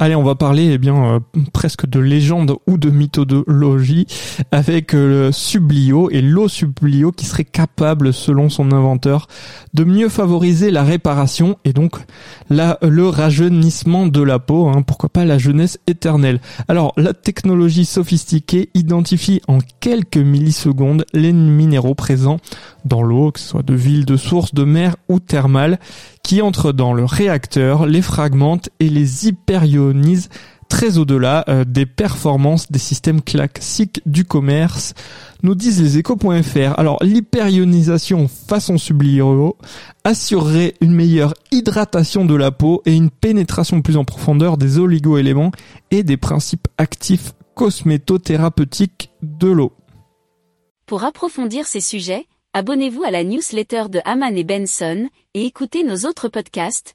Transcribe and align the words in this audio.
Allez, 0.00 0.14
on 0.14 0.22
va 0.22 0.36
parler 0.36 0.70
eh 0.74 0.78
bien 0.78 0.94
euh, 0.94 1.20
presque 1.52 1.84
de 1.84 1.98
légende 1.98 2.54
ou 2.68 2.78
de 2.78 2.88
mythologie 2.88 4.06
avec 4.52 4.94
euh, 4.94 5.26
le 5.26 5.32
Sublio 5.32 6.08
et 6.10 6.22
l'eau 6.22 6.46
Sublio 6.46 7.10
qui 7.10 7.26
serait 7.26 7.44
capable, 7.44 8.12
selon 8.12 8.48
son 8.48 8.70
inventeur, 8.70 9.26
de 9.74 9.82
mieux 9.82 10.08
favoriser 10.08 10.70
la 10.70 10.84
réparation 10.84 11.56
et 11.64 11.72
donc 11.72 11.96
la, 12.48 12.78
le 12.80 13.08
rajeunissement 13.08 14.06
de 14.06 14.22
la 14.22 14.38
peau. 14.38 14.68
Hein, 14.68 14.82
pourquoi 14.82 15.08
pas 15.08 15.24
la 15.24 15.36
jeunesse 15.36 15.80
éternelle? 15.88 16.40
Alors, 16.68 16.92
la 16.96 17.12
technologie 17.12 17.84
sophistiquée 17.84 18.70
identifie 18.74 19.42
en 19.48 19.58
quelques 19.80 20.16
millisecondes 20.16 21.06
les 21.12 21.32
minéraux 21.32 21.96
présents 21.96 22.38
dans 22.84 23.02
l'eau, 23.02 23.32
que 23.32 23.40
ce 23.40 23.48
soit 23.48 23.64
de 23.64 23.74
ville, 23.74 24.04
de 24.04 24.16
source, 24.16 24.54
de 24.54 24.62
mer 24.62 24.94
ou 25.08 25.18
thermale, 25.18 25.80
qui 26.22 26.42
entrent 26.42 26.72
dans 26.72 26.92
le 26.92 27.04
réacteur, 27.04 27.86
les 27.86 28.02
fragmentent 28.02 28.68
et 28.80 28.90
les 28.90 29.28
très 30.68 30.98
au-delà 30.98 31.44
euh, 31.48 31.64
des 31.64 31.86
performances 31.86 32.70
des 32.70 32.78
systèmes 32.78 33.22
classiques 33.22 34.00
du 34.06 34.24
commerce, 34.24 34.94
nous 35.42 35.54
disent 35.54 35.80
les 35.80 35.98
échos.fr. 35.98 36.78
Alors 36.78 37.02
l'hyperionisation 37.02 38.28
façon 38.28 38.78
Sublio 38.78 39.56
assurerait 40.04 40.74
une 40.80 40.92
meilleure 40.92 41.34
hydratation 41.50 42.24
de 42.24 42.34
la 42.34 42.50
peau 42.50 42.82
et 42.86 42.94
une 42.94 43.10
pénétration 43.10 43.82
plus 43.82 43.96
en 43.96 44.04
profondeur 44.04 44.56
des 44.56 44.78
oligo-éléments 44.78 45.52
et 45.90 46.02
des 46.02 46.16
principes 46.16 46.68
actifs 46.76 47.32
cosmétothérapeutiques 47.54 49.10
de 49.22 49.48
l'eau. 49.48 49.72
Pour 50.86 51.04
approfondir 51.04 51.66
ces 51.66 51.80
sujets, 51.80 52.26
abonnez-vous 52.52 53.02
à 53.02 53.10
la 53.10 53.24
newsletter 53.24 53.84
de 53.90 54.00
Haman 54.04 54.36
et 54.36 54.44
Benson 54.44 55.08
et 55.34 55.44
écoutez 55.44 55.84
nos 55.84 56.08
autres 56.08 56.28
podcasts 56.28 56.94